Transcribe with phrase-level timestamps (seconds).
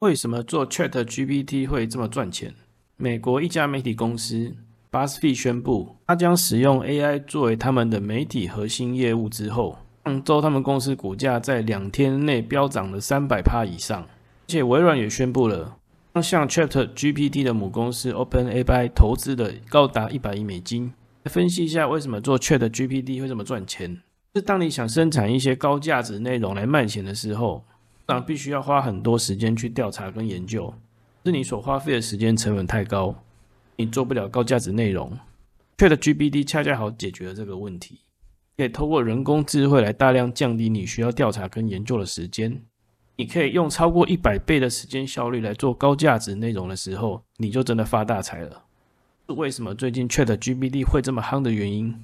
[0.00, 2.54] 为什么做 Chat GPT 会这么赚钱？
[2.98, 4.54] 美国一家媒体公司
[4.92, 14.02] BuzzFeed 宣布，他将使用 AI 作为他们的媒体核心业务之后，上周他们公司股价在两天内飙涨了三百趴以上。
[14.02, 15.78] 而且微软也宣布了，
[16.22, 20.92] 向 Chat GPT 的母公司 OpenAI 投资的高达一百亿美金。
[21.24, 24.02] 分析一下为什么做 Chat GPT 会这么赚钱？
[24.34, 27.64] 是当你想生产一些高价值内容来卖钱的时候。
[28.06, 30.72] 当然必须要花很多时间去调查跟研究，
[31.24, 33.14] 是你所花费的时间成本太高，
[33.74, 35.12] 你做不了高价值内容。
[35.76, 37.98] Chat GPT 恰恰好解决了这个问题，
[38.56, 42.62] 可以通过人工智慧来大量降低你需要调查跟研究的时间。
[43.16, 48.62] 你可以用超过一百倍的时间效率来做高价值内容的时候，你就真的发大财了。
[49.26, 51.98] 是为什么最近 Chat GPT 会这么夯的原因？